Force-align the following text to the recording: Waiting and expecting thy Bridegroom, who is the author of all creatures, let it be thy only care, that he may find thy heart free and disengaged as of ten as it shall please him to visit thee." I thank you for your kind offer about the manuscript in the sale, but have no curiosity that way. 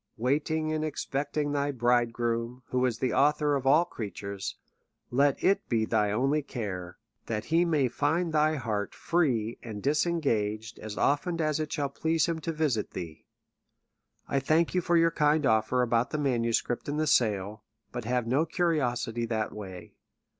Waiting 0.17 0.73
and 0.73 0.83
expecting 0.83 1.51
thy 1.51 1.69
Bridegroom, 1.69 2.63
who 2.69 2.83
is 2.87 2.97
the 2.97 3.13
author 3.13 3.55
of 3.55 3.67
all 3.67 3.85
creatures, 3.85 4.57
let 5.11 5.43
it 5.43 5.69
be 5.69 5.85
thy 5.85 6.09
only 6.09 6.41
care, 6.41 6.97
that 7.27 7.45
he 7.45 7.65
may 7.65 7.87
find 7.87 8.33
thy 8.33 8.55
heart 8.55 8.95
free 8.95 9.59
and 9.61 9.83
disengaged 9.83 10.79
as 10.79 10.97
of 10.97 11.21
ten 11.21 11.39
as 11.39 11.59
it 11.59 11.71
shall 11.71 11.89
please 11.89 12.25
him 12.25 12.39
to 12.39 12.51
visit 12.51 12.89
thee." 12.93 13.27
I 14.27 14.39
thank 14.39 14.73
you 14.73 14.81
for 14.81 14.97
your 14.97 15.11
kind 15.11 15.45
offer 15.45 15.83
about 15.83 16.09
the 16.09 16.17
manuscript 16.17 16.89
in 16.89 16.97
the 16.97 17.05
sale, 17.05 17.63
but 17.91 18.05
have 18.05 18.25
no 18.25 18.47
curiosity 18.47 19.27
that 19.27 19.53
way. 19.53 19.93